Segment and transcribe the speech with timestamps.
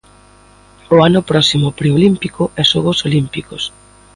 [0.95, 3.63] O ano próximo preolímpico e xogos olímpicos.